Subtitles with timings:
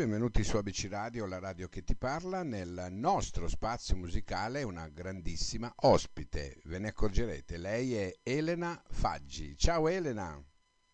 [0.00, 2.42] Benvenuti su ABC Radio, la radio che ti parla.
[2.42, 9.54] Nel nostro spazio musicale una grandissima ospite, ve ne accorgerete, lei è Elena Faggi.
[9.58, 10.42] Ciao Elena!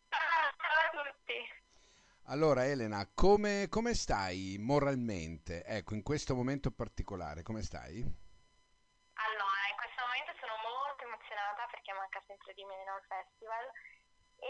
[0.08, 1.38] Ciao a tutti!
[2.24, 5.62] Allora Elena, come, come stai moralmente?
[5.62, 8.02] Ecco, in questo momento particolare, come stai?
[8.02, 13.70] Allora, in questo momento sono molto emozionata perché manca sempre di meno al festival
[14.38, 14.48] e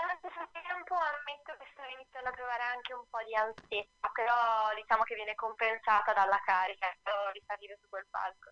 [0.00, 4.74] allo stesso tempo ammetto che sto iniziando a provare anche un po' di ansietta, però
[4.74, 6.88] diciamo che viene compensata dalla carica
[7.32, 8.50] di salire su quel palco.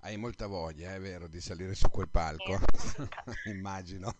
[0.00, 3.08] Hai molta voglia, è vero, di salire su quel palco, Sì.
[3.50, 4.14] immagino.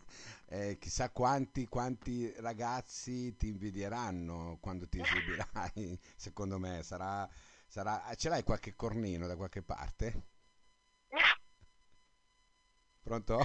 [0.47, 6.83] Eh, chissà quanti, quanti ragazzi ti invidieranno quando ti esibirai, secondo me.
[6.83, 7.29] Sarà,
[7.69, 8.03] sarà...
[8.17, 10.23] Ce l'hai qualche cornino da qualche parte?
[13.03, 13.41] Pronto?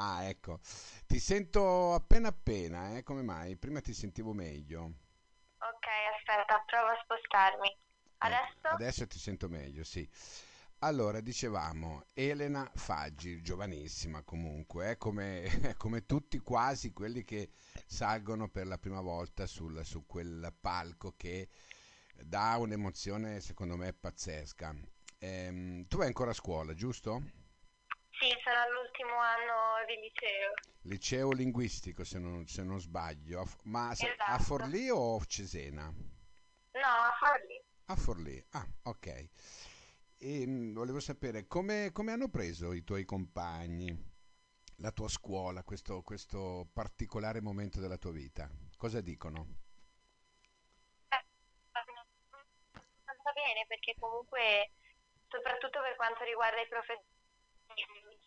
[0.00, 0.58] Ah, ecco.
[1.06, 3.02] Ti sento appena appena, eh?
[3.04, 3.56] Come mai?
[3.56, 4.94] Prima ti sentivo meglio.
[5.58, 7.70] ok, aspetta, provo a spostarmi.
[8.22, 8.68] Ecco, Adesso?
[8.68, 10.06] adesso ti sento meglio, sì.
[10.80, 15.42] Allora, dicevamo, Elena Faggi, giovanissima comunque, eh, come,
[15.76, 17.50] come tutti quasi quelli che
[17.86, 21.48] salgono per la prima volta sul- su quel palco che
[22.24, 24.74] dà un'emozione, secondo me, pazzesca.
[25.18, 27.22] Ehm, tu vai ancora a scuola, giusto?
[28.20, 30.52] Sì, sono all'ultimo anno di liceo.
[30.82, 33.46] Liceo linguistico, se non, se non sbaglio.
[33.64, 34.42] Ma se- a Esatto.
[34.42, 35.90] Forlì o a Cesena?
[36.74, 37.62] No, a Forlì.
[37.86, 39.28] A Forlì, ah, ok.
[40.18, 43.96] E mh, volevo sapere come, come hanno preso i tuoi compagni,
[44.76, 48.48] la tua scuola, questo, questo particolare momento della tua vita.
[48.76, 49.46] Cosa dicono?
[52.72, 54.70] abbastanza bene perché comunque
[55.28, 57.19] soprattutto per quanto riguarda i professori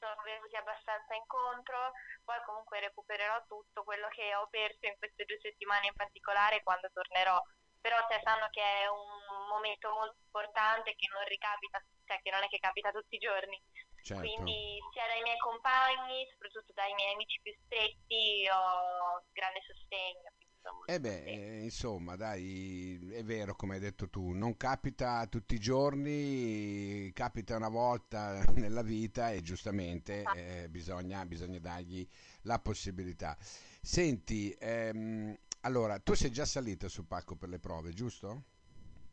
[0.03, 1.95] sono venuti abbastanza incontro,
[2.27, 6.91] poi comunque recupererò tutto quello che ho perso in queste due settimane in particolare quando
[6.91, 7.39] tornerò.
[7.79, 12.43] Però cioè, sanno che è un momento molto importante che non ricapita, cioè che non
[12.43, 13.59] è che capita tutti i giorni.
[14.03, 14.19] Certo.
[14.19, 20.31] Quindi sia dai miei compagni, soprattutto dai miei amici più stretti, ho grande sostegno.
[20.71, 25.55] molto Eh beh, eh, insomma, dai, è vero come hai detto tu, non capita tutti
[25.55, 32.07] i giorni, capita una volta nella vita e giustamente eh, bisogna, bisogna dargli
[32.41, 33.37] la possibilità.
[33.81, 38.43] Senti, ehm, allora, tu sei già salita sul palco per le prove, giusto?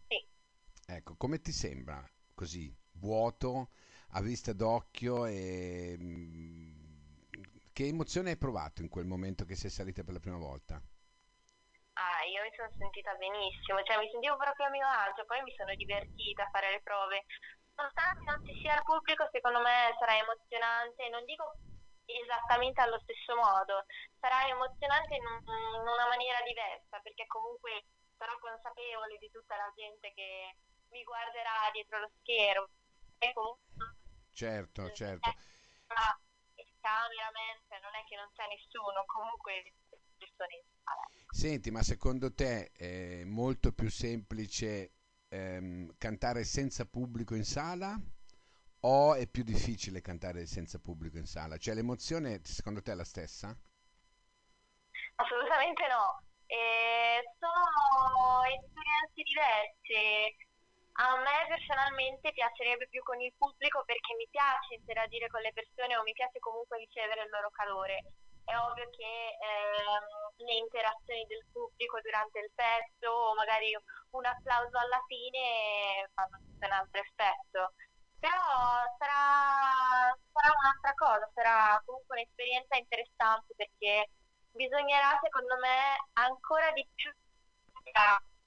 [0.08, 0.24] Sì.
[0.86, 3.70] Ecco, come ti sembra così, vuoto,
[4.12, 6.70] a vista d'occhio e mm,
[7.72, 10.82] che emozione hai provato in quel momento che sei salita per la prima volta?
[12.40, 15.74] Io mi sono sentita benissimo, cioè mi sentivo proprio a mio agio, poi mi sono
[15.76, 17.28] divertita a fare le prove.
[17.76, 21.60] Nonostante non ci sia il pubblico, secondo me sarà emozionante, non dico
[22.08, 23.84] esattamente allo stesso modo,
[24.18, 27.84] sarà emozionante in, un- in una maniera diversa, perché comunque
[28.16, 30.56] sarò consapevole di tutta la gente che
[30.96, 32.68] mi guarderà dietro lo schermo.
[33.20, 33.68] E comunque
[34.32, 35.28] Certo, certo.
[35.92, 36.16] Ah,
[36.56, 39.74] il cameraman, cioè non è che non c'è nessuno, comunque
[40.16, 40.64] persone.
[41.32, 44.92] Senti, ma secondo te è molto più semplice
[45.28, 47.98] ehm, cantare senza pubblico in sala
[48.80, 51.56] o è più difficile cantare senza pubblico in sala?
[51.56, 53.56] Cioè l'emozione secondo te è la stessa?
[55.16, 56.20] Assolutamente no.
[56.46, 60.36] Eh, sono esperienze diverse.
[60.98, 65.96] A me personalmente piacerebbe più con il pubblico perché mi piace interagire con le persone
[65.96, 68.02] o mi piace comunque ricevere il loro calore.
[68.50, 73.70] È ovvio che ehm, le interazioni del pubblico durante il pezzo o magari
[74.10, 77.74] un applauso alla fine fanno tutto un altro effetto.
[78.18, 78.42] Però
[78.98, 84.10] sarà, sarà un'altra cosa, sarà comunque un'esperienza interessante perché
[84.50, 87.10] bisognerà, secondo me, ancora di più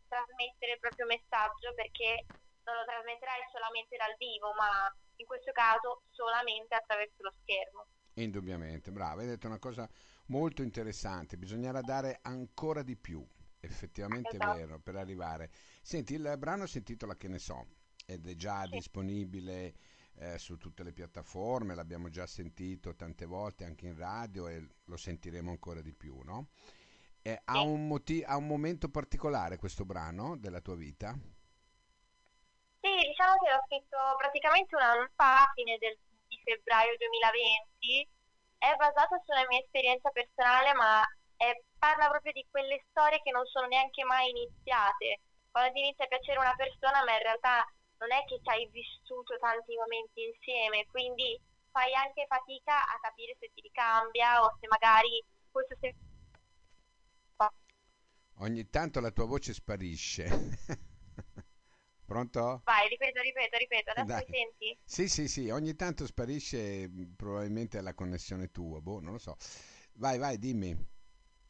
[0.08, 2.28] trasmettere il proprio messaggio perché
[2.64, 7.88] non lo trasmetterai solamente dal vivo, ma in questo caso solamente attraverso lo schermo.
[8.16, 9.90] Indubbiamente, brava, hai detto una cosa
[10.28, 13.26] molto interessante, bisognerà dare ancora di più,
[13.60, 14.56] effettivamente è Esatto.
[14.56, 15.50] vero, per arrivare.
[15.82, 17.66] Senti, il brano si intitola Che ne so,
[18.06, 18.78] ed è già Sì.
[18.78, 19.74] disponibile
[20.16, 24.98] eh, su tutte le piattaforme, l'abbiamo già sentito tante volte anche in radio e lo
[24.98, 26.50] sentiremo ancora di più, no?
[27.24, 31.18] Eh, ha un moti- ha un momento particolare questo brano della tua vita?
[32.82, 35.98] Sì, diciamo che l'ho scritto praticamente un anno fa, a fine del,
[36.44, 38.08] febbraio 2020.
[38.58, 41.04] È basato su una mia esperienza personale, ma
[41.38, 45.22] è- parla proprio di quelle storie che non sono neanche mai iniziate.
[45.52, 47.66] Quando ti inizia a piacere una persona, ma in realtà
[48.00, 51.40] non è che ci hai vissuto tanti momenti insieme, quindi
[51.72, 55.96] fai anche fatica a capire se ti ricambia o se magari questo se...
[58.38, 60.26] Ogni tanto la tua voce sparisce.
[62.06, 62.62] Pronto?
[62.66, 63.92] Vai, ripeto, ripeto, ripeto.
[63.92, 64.26] Adesso Dai.
[64.28, 64.78] mi senti?
[64.84, 69.36] Sì, sì, sì, ogni tanto sparisce, mh, probabilmente la connessione tua, boh, non lo so.
[69.94, 70.70] Vai, vai, dimmi.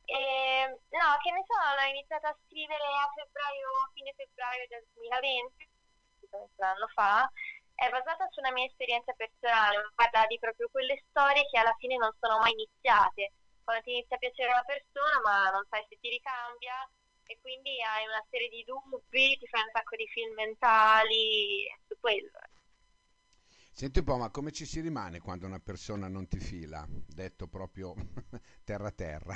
[0.06, 5.70] E, no, che ne so, l'ho iniziato a scrivere a febbraio, fine febbraio del 2020,
[6.32, 7.30] un anno fa.
[7.76, 11.98] È basata su una mia esperienza personale, parla di proprio quelle storie che alla fine
[11.98, 13.34] non sono mai iniziate.
[13.64, 16.76] Quando ti inizia a piacere una persona, ma non sai se ti ricambia,
[17.26, 21.98] e quindi hai una serie di dubbi, ti fai un sacco di film mentali su
[22.00, 22.32] quello.
[23.74, 26.86] Senti un po', ma come ci si rimane quando una persona non ti fila?
[26.90, 27.94] Detto proprio
[28.64, 29.36] terra terra.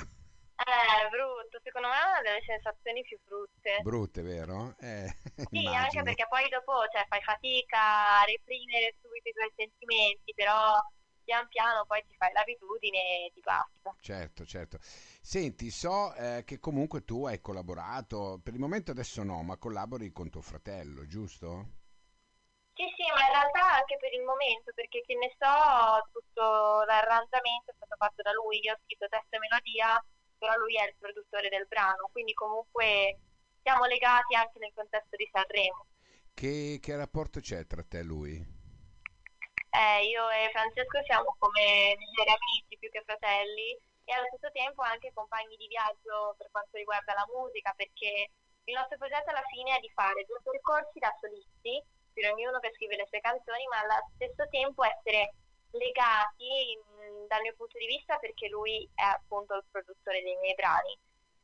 [0.56, 3.82] Eh, brutto, secondo me è una delle sensazioni più brutte.
[3.82, 4.76] Brutte, vero?
[4.78, 5.10] Eh,
[5.50, 6.02] Sì, anche immagino.
[6.02, 10.76] perché poi dopo, cioè, fai fatica a reprimere subito i tuoi sentimenti, però
[11.28, 13.94] pian piano poi ti fai l'abitudine e ti basta.
[14.00, 14.78] Certo, certo.
[14.80, 20.10] Senti, so eh, che comunque tu hai collaborato, per il momento adesso no, ma collabori
[20.10, 21.76] con tuo fratello, giusto?
[22.72, 27.72] Sì, sì, ma in realtà anche per il momento, perché che ne so, tutto l'arrangiamento
[27.72, 30.00] è stato fatto da lui, io ho scritto testo e melodia,
[30.38, 33.18] però lui è il produttore del brano, quindi comunque
[33.60, 35.84] siamo legati anche nel contesto di Sanremo.
[36.32, 38.47] Che, che rapporto c'è tra te e lui?
[39.70, 44.80] Eh, io e Francesco siamo come migliori amici più che fratelli e allo stesso tempo
[44.80, 48.32] anche compagni di viaggio per quanto riguarda la musica, perché
[48.64, 51.76] il nostro progetto alla fine è di fare due percorsi da solisti,
[52.12, 55.34] per ognuno che scrive le sue canzoni, ma allo stesso tempo essere
[55.76, 56.80] legati
[57.28, 60.96] dal mio punto di vista perché lui è appunto il produttore dei miei brani,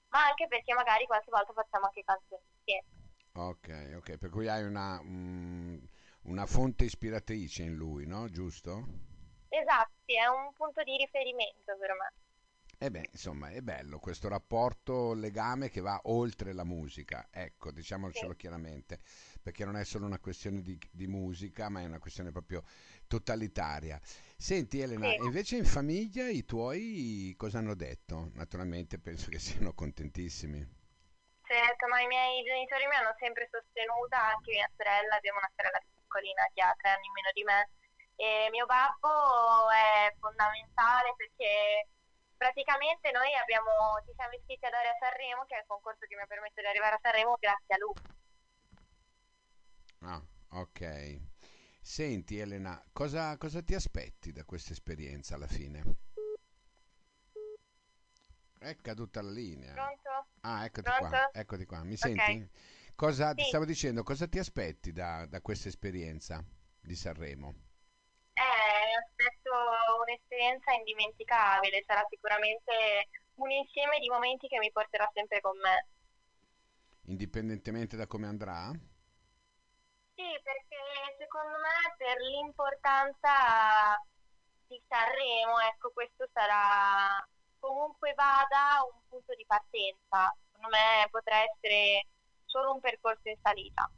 [0.08, 2.88] ma anche perché magari qualche volta facciamo anche canzoni insieme.
[3.36, 5.53] Ok, ok, per cui hai una, mm,
[6.24, 8.28] una fonte ispiratrice in lui, no?
[8.28, 8.86] Giusto?
[9.48, 12.12] Esatto, è un punto di riferimento per me.
[12.78, 18.34] E beh, insomma, è bello questo rapporto, legame che va oltre la musica, ecco, diciamocelo
[18.34, 18.34] Sì.
[18.34, 19.00] chiaramente,
[19.42, 22.62] perché non è solo una questione di, di musica, ma è una questione proprio
[23.08, 24.00] totalitaria.
[24.36, 25.18] Senti Elena, Sì.
[25.18, 28.30] invece in famiglia i tuoi cosa hanno detto?
[28.34, 30.64] Naturalmente penso che siano contentissimi.
[31.46, 35.78] Certo, ma i miei genitori mi hanno sempre sostenuta, anche mia sorella, abbiamo una sorella
[36.14, 37.70] piccolina che ha tre anni meno di me,
[38.14, 41.88] e mio babbo è fondamentale perché
[42.36, 46.22] praticamente noi abbiamo, ci siamo iscritti ad Area Sanremo, che è il concorso che mi
[46.22, 47.94] ha permesso di arrivare a Sanremo grazie a lui.
[50.06, 50.22] Ah,
[50.60, 51.20] ok.
[51.80, 55.82] Senti Elena, cosa, cosa ti aspetti da questa esperienza alla fine?
[58.58, 59.74] È caduta la linea.
[59.74, 60.26] Pronto?
[60.40, 61.38] Ah, eccoti qua, Pronto?
[61.38, 61.82] eccoti qua.
[61.84, 61.98] Mi Ok.
[61.98, 62.50] senti?
[62.96, 63.48] Cosa ti Sì.
[63.48, 64.02] stavo dicendo?
[64.02, 66.44] Cosa ti aspetti da, da questa esperienza
[66.80, 67.54] di Sanremo?
[68.36, 69.50] Eh, aspetto
[70.02, 75.86] un'esperienza indimenticabile, sarà sicuramente un insieme di momenti che mi porterò sempre con me.
[77.06, 78.70] Indipendentemente da come andrà?
[80.16, 80.76] Sì, perché
[81.18, 83.98] secondo me per l'importanza
[84.66, 87.18] di Sanremo, ecco, questo sarà
[87.58, 90.32] comunque vada un punto di partenza.
[90.52, 92.06] Secondo me potrà essere
[92.54, 93.90] solo un percorso in salita.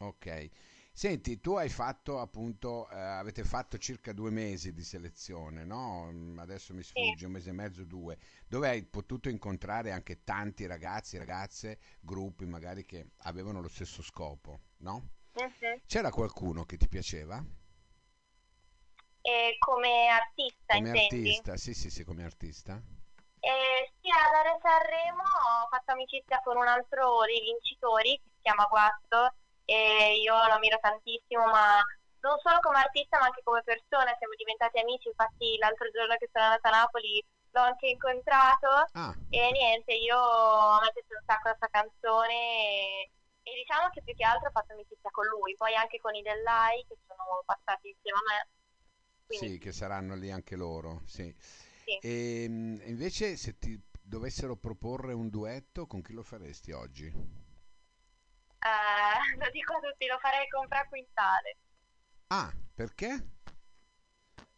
[0.00, 0.48] Ok.
[0.92, 6.08] Senti, tu hai fatto appunto, eh, avete fatto circa due mesi di selezione, no?
[6.10, 10.66] Mm, Adesso mi sfugge, un mese e mezzo, due, dove hai potuto incontrare anche tanti
[10.66, 15.10] ragazzi, ragazze, gruppi magari che avevano lo stesso scopo, no?
[15.34, 15.80] Mhm.
[15.86, 17.44] C'era qualcuno che ti piaceva?
[19.22, 21.40] E come artista, Come intendi?
[21.40, 21.56] artista?
[21.56, 22.80] Sì, sì, sì, come artista.
[23.40, 28.40] E sì, ad Area Sanremo ho fatto amicizia con un altro dei vincitori che si
[28.42, 31.78] chiama Guasto e io lo ammiro tantissimo, ma
[32.20, 36.28] non solo come artista ma anche come persona, siamo diventati amici, infatti l'altro giorno che
[36.32, 38.68] sono andata a Napoli l'ho anche incontrato.
[38.92, 43.10] Ah, e niente, io a me piace un sacco la sua canzone e,
[43.42, 46.22] e diciamo che più che altro ho fatto amicizia con lui, poi anche con i
[46.22, 48.48] Dell'Ai che sono passati insieme a me,
[49.26, 51.34] quindi sì, che saranno lì anche loro, sì.
[51.88, 51.98] Sì.
[52.02, 57.06] E invece se ti dovessero proporre un duetto, con chi lo faresti oggi?
[57.06, 57.12] Eh,
[59.40, 61.56] lo dico a tutti, lo farei con Fra Quintale.
[62.28, 63.08] Ah, perché?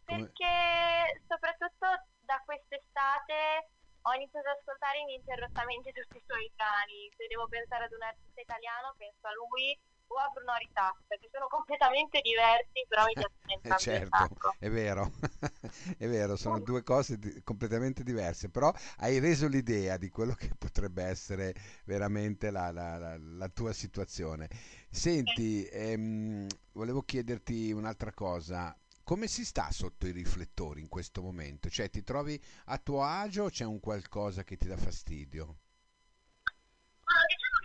[0.03, 0.27] Come...
[0.27, 1.87] Perché soprattutto
[2.19, 3.69] da quest'estate
[4.01, 7.09] ho iniziato ad ascoltare ininterrottamente tutti i suoi brani.
[7.15, 9.79] Se devo pensare ad un artista italiano, penso a lui
[10.11, 14.69] o a Bruno Ritasta, che sono completamente diversi, però mi piacciono Eh, entrambi certo, è
[14.69, 15.11] vero,
[15.97, 20.49] è vero, sono due cose di- completamente diverse, però hai reso l'idea di quello che
[20.57, 21.53] potrebbe essere
[21.85, 24.49] veramente la, la- la- la tua situazione.
[24.89, 28.75] Senti, ehm, volevo chiederti un'altra cosa.
[29.03, 31.69] Come si sta sotto i riflettori in questo momento?
[31.69, 35.57] Cioè, ti trovi a tuo agio o c'è un qualcosa che ti dà fastidio?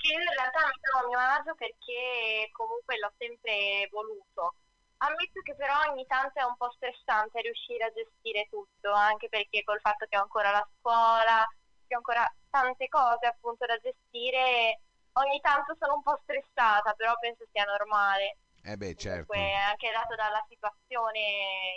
[0.06, 4.54] Io in realtà mi trovo a mio agio perché comunque l'ho sempre voluto.
[4.98, 9.62] Ammetto che però ogni tanto è un po' stressante riuscire a gestire tutto, anche perché
[9.62, 11.44] col fatto che ho ancora la scuola,
[11.86, 14.80] che ho ancora tante cose appunto da gestire,
[15.20, 18.38] ogni tanto sono un po' stressata, però penso sia normale.
[18.62, 19.32] Eh beh, certo.
[19.32, 21.20] Comunque, anche dato dalla situazione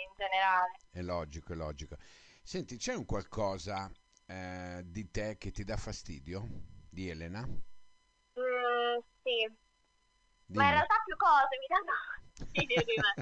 [0.08, 0.78] in generale.
[0.90, 1.96] È logico, è logico.
[2.42, 3.90] Senti, c'è un qualcosa
[4.26, 6.42] eh, di te che ti dà fastidio?
[6.90, 7.46] Di Elena?
[8.38, 9.38] Mm, sì,
[10.46, 10.58] Dimmi.
[10.58, 11.92] ma in realtà più cose mi danno
[12.34, 13.12] fastidio di me.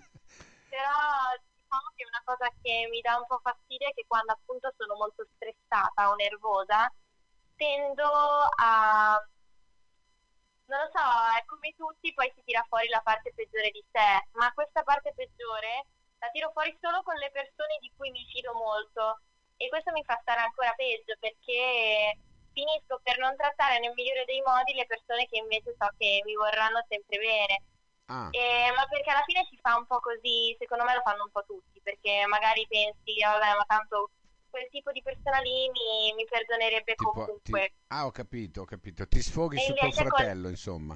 [0.69, 0.99] Però
[1.41, 4.95] diciamo che una cosa che mi dà un po' fastidio è che quando appunto sono
[4.95, 6.93] molto stressata o nervosa
[7.57, 9.21] tendo a...
[10.69, 14.29] Non lo so, è come tutti, poi si tira fuori la parte peggiore di sé,
[14.33, 15.87] ma questa parte peggiore
[16.19, 19.21] la tiro fuori solo con le persone di cui mi fido molto
[19.57, 22.19] e questo mi fa stare ancora peggio perché
[22.59, 26.35] finisco per non trattare nel migliore dei modi le persone che invece so che mi
[26.35, 27.63] vorranno sempre bene.
[28.11, 31.25] Ah, Eh, ma perché alla fine si fa un po' così, secondo me lo fanno
[31.25, 34.11] un po' tutti, perché magari pensi, "Ah, vabbè, ma tanto
[34.51, 37.69] quel tipo di persona lì mi, mi perdonerebbe tipo, comunque.
[37.69, 39.07] ti- ah, ho capito, ho capito.
[39.07, 40.95] Ti sfoghi E su tuo invece col- fratello, insomma.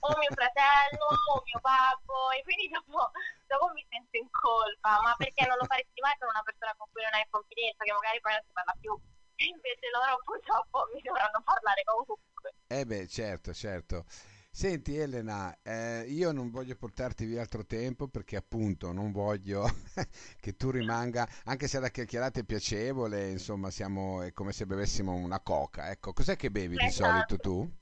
[0.00, 3.10] O mio fratello, o mio babbo, e quindi dopo,
[3.46, 6.86] dopo mi sento in colpa, ma perché non lo faresti mai con una persona con
[6.92, 8.94] cui non hai confidenza, che magari poi non si parla più.
[9.38, 12.54] Invece loro purtroppo mi dovranno parlare comunque.
[12.66, 14.04] Eh beh, certo, certo.
[14.50, 19.64] Senti Elena, eh, io non voglio portarti via altro tempo perché appunto non voglio
[20.40, 25.14] che tu rimanga, anche se la chiacchierata è piacevole, insomma, siamo, è come se bevessimo
[25.14, 25.90] una coca.
[25.90, 27.36] Ecco, cos'è che bevi di solito Esatto.
[27.36, 27.72] tu?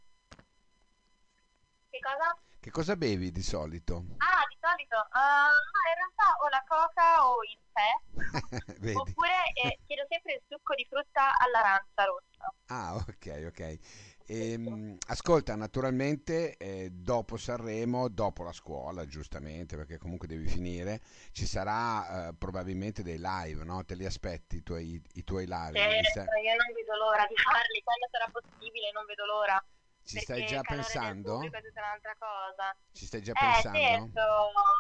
[1.89, 2.46] Che cosa?
[2.67, 3.95] Che cosa bevi di solito?
[4.19, 5.55] Ah, di solito, no,
[5.87, 10.85] in realtà o la coca o il tè, oppure eh, chiedo sempre il succo di
[10.91, 12.53] frutta all'arancia rossa.
[12.67, 13.79] Ah, ok, ok.
[14.27, 21.47] Ehm, ascolta, naturalmente eh, dopo Sanremo, dopo la scuola, giustamente, perché comunque devi finire, ci
[21.47, 23.85] sarà eh, probabilmente dei live, no?
[23.85, 25.71] Te li aspetti i tuoi, i tuoi live?
[25.71, 29.65] Li Certo, io non vedo l'ora di farli, quando sarà possibile, non vedo l'ora.
[30.07, 31.33] Ci stai già pensando?
[31.33, 32.77] pubblico è tutta un'altra cosa.
[32.93, 33.79] Ci stai già Eh, pensando?
[33.79, 34.21] certo,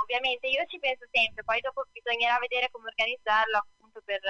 [0.02, 4.20] ovviamente io ci penso sempre, poi dopo bisognerà vedere come organizzarlo appunto per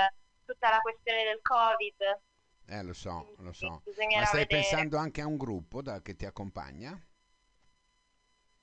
[0.44, 2.20] tutta la questione del Covid.
[2.68, 3.82] Eh, lo so, lo so.
[3.84, 4.60] bisognerà Ma stai vedere.
[4.62, 6.98] pensando anche a un gruppo da- che ti accompagna?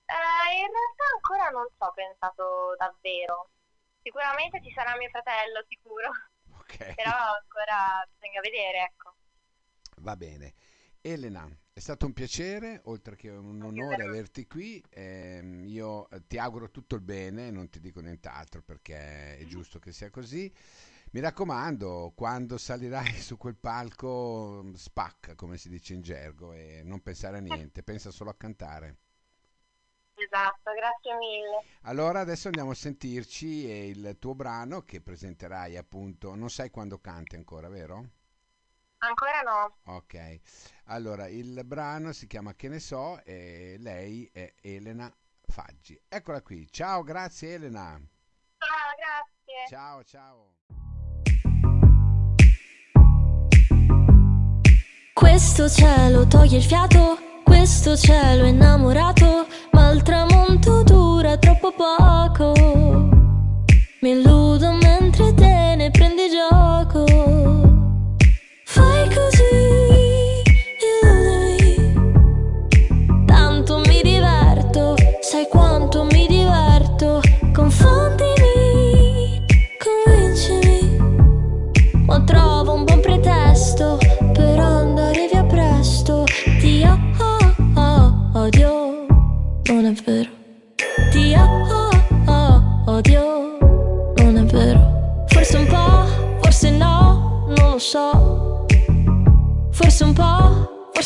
[0.05, 3.49] Eh, in realtà ancora non ci ho pensato davvero.
[4.01, 6.09] Sicuramente ci sarà mio fratello, sicuro,
[6.59, 6.93] Ok.
[6.93, 9.15] però ancora bisogna vedere, ecco.
[10.01, 10.53] Va bene.
[11.01, 14.81] Elena, è stato un piacere, oltre che un onore averti qui.
[14.91, 19.79] Ehm, io eh, ti auguro tutto il bene, non ti dico nient'altro perché è giusto
[19.79, 20.53] che sia così.
[21.11, 26.81] Mi raccomando, quando salirai su quel palco, mm, spacca, come si dice in gergo, e
[26.83, 28.97] non pensare a niente, pensa solo a cantare.
[30.13, 31.63] Esatto, grazie mille.
[31.81, 36.99] Allora, adesso andiamo a sentirci e il tuo brano che presenterai appunto, non sai quando
[36.99, 38.09] canti ancora, vero?
[39.05, 39.95] Ancora no.
[39.95, 40.39] Ok,
[40.85, 45.13] allora il brano si chiama Che ne so e lei è Elena
[45.45, 45.99] Faggi.
[46.07, 47.99] Eccola qui, ciao, grazie Elena.
[48.57, 49.67] Ciao, grazie.
[49.67, 50.51] Ciao, ciao.
[55.13, 62.53] Questo cielo toglie il fiato, questo cielo è innamorato, ma il tramonto dura troppo poco.
[63.99, 64.71] Mi illudo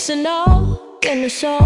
[0.08, 1.58] forse no, che ne so.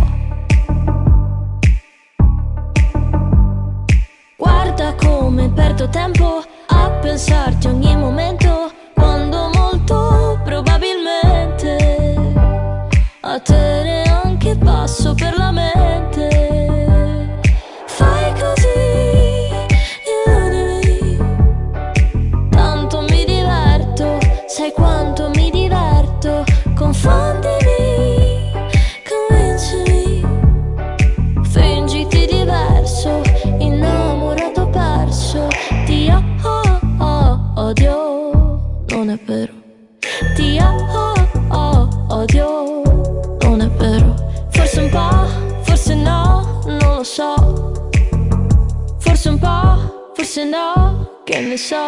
[4.35, 11.75] Guarda come perdo tempo a pensarti ogni momento, quando molto probabilmente
[13.21, 15.60] a te neanche passo per la mente.
[50.21, 51.87] o se no, che ne so.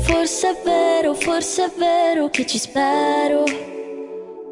[0.00, 3.44] Forse è vero, forse è vero che ci spero.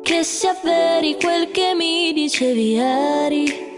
[0.02, 3.71] Che si avveri quel che mi dicevi ieri.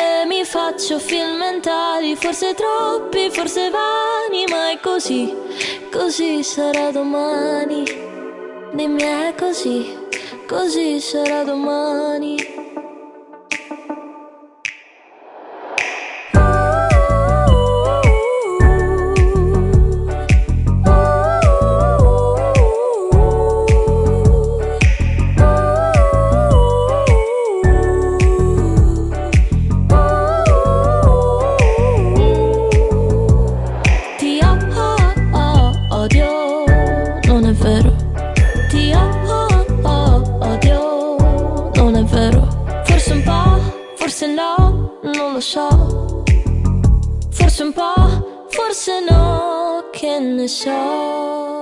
[0.00, 5.34] E mi faccio film mentali, forse troppi, forse vani, ma è così,
[5.90, 7.82] così sarà domani.
[8.74, 9.98] Dimmi è così,
[10.46, 12.67] così sarà domani.
[47.60, 51.57] Un po', forse no, che ne so.